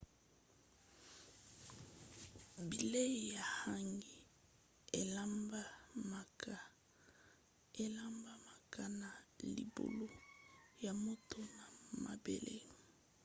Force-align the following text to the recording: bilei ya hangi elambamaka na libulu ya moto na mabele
bilei 2.69 3.13
ya 3.33 3.43
hangi 3.63 4.13
elambamaka 7.83 8.83
na 9.01 9.09
libulu 9.55 10.07
ya 10.85 10.91
moto 11.03 11.37
na 11.53 11.63
mabele 12.03 12.57